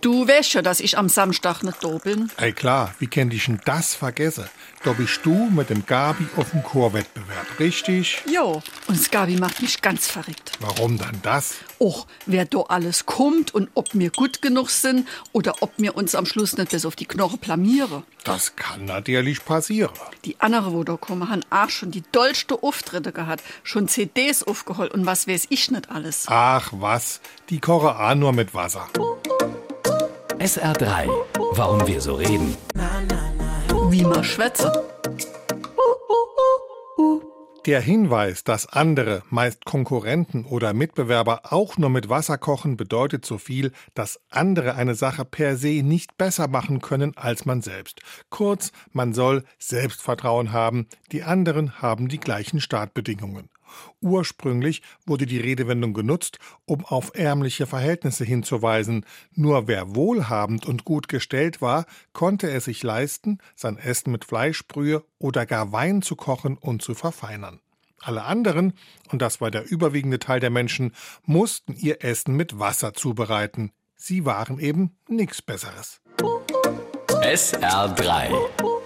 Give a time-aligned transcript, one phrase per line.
[0.00, 2.30] Du weißt ja, dass ich am Samstag nicht da bin.
[2.36, 4.44] Ey klar, wie kann ich denn das vergessen?
[4.84, 8.22] Da bist du mit dem Gabi auf dem Chorwettbewerb, richtig?
[8.32, 10.52] Jo, und das Gabi macht mich ganz verrückt.
[10.60, 11.56] Warum dann das?
[11.80, 16.14] Och, wer da alles kommt und ob wir gut genug sind oder ob wir uns
[16.14, 18.04] am Schluss nicht bis auf die Knochen blamieren.
[18.22, 19.90] Das kann natürlich passieren.
[20.24, 24.92] Die anderen, wo da kommen, haben auch schon die dollste Auftritte gehabt, schon CDs aufgeholt
[24.92, 26.26] und was weiß ich nicht alles.
[26.28, 27.20] Ach was,
[27.50, 28.86] die koche auch nur mit Wasser.
[30.38, 31.08] SR3.
[31.54, 32.56] Warum wir so reden.
[33.90, 34.84] Wie man schwätze.
[37.66, 43.36] Der Hinweis, dass andere, meist Konkurrenten oder Mitbewerber auch nur mit Wasser kochen, bedeutet so
[43.36, 48.00] viel, dass andere eine Sache per se nicht besser machen können als man selbst.
[48.30, 53.50] Kurz, man soll Selbstvertrauen haben, die anderen haben die gleichen Startbedingungen.
[54.00, 59.04] Ursprünglich wurde die Redewendung genutzt, um auf ärmliche Verhältnisse hinzuweisen.
[59.34, 65.04] Nur wer wohlhabend und gut gestellt war, konnte es sich leisten, sein Essen mit Fleischbrühe
[65.18, 67.60] oder gar Wein zu kochen und zu verfeinern.
[68.00, 68.74] Alle anderen,
[69.10, 70.92] und das war der überwiegende Teil der Menschen,
[71.24, 73.72] mussten ihr Essen mit Wasser zubereiten.
[73.96, 76.00] Sie waren eben nichts Besseres.
[77.22, 78.77] SR3